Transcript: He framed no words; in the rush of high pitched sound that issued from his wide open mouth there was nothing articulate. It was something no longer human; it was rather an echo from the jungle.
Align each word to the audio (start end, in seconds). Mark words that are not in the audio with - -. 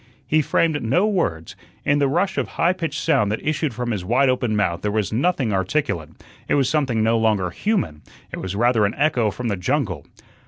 He 0.25 0.41
framed 0.41 0.81
no 0.81 1.05
words; 1.05 1.55
in 1.85 1.99
the 1.99 2.07
rush 2.07 2.35
of 2.39 2.47
high 2.57 2.73
pitched 2.73 2.99
sound 2.99 3.31
that 3.31 3.47
issued 3.47 3.71
from 3.71 3.91
his 3.91 4.03
wide 4.03 4.29
open 4.29 4.55
mouth 4.55 4.81
there 4.81 4.89
was 4.91 5.13
nothing 5.13 5.53
articulate. 5.53 6.09
It 6.47 6.55
was 6.55 6.67
something 6.67 7.03
no 7.03 7.19
longer 7.19 7.51
human; 7.51 8.01
it 8.31 8.37
was 8.41 8.55
rather 8.55 8.83
an 8.87 8.95
echo 8.97 9.29
from 9.29 9.47
the 9.47 9.57
jungle. 9.57 10.07